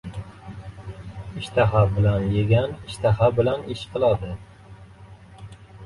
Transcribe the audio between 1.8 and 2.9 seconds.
bilan yegan